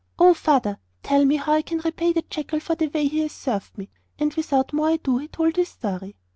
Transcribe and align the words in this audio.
'Oh! 0.17 0.33
father, 0.33 0.79
tell 1.03 1.25
me 1.25 1.35
how 1.35 1.53
I 1.53 1.61
can 1.61 1.77
repay 1.77 2.11
the 2.11 2.23
jackal 2.27 2.59
for 2.59 2.73
the 2.73 2.87
way 2.87 3.07
he 3.07 3.19
has 3.19 3.33
served 3.33 3.77
me!' 3.77 3.91
And 4.17 4.33
without 4.33 4.73
more 4.73 4.89
ado 4.89 5.19
he 5.19 5.27
told 5.27 5.57
his 5.57 5.69
story. 5.69 6.15